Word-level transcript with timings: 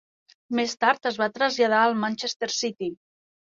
Més 0.59 0.73
tard 0.83 1.05
es 1.09 1.19
va 1.25 1.29
traslladar 1.37 1.83
al 1.85 1.95
Manchester 2.07 2.53
City. 2.59 2.93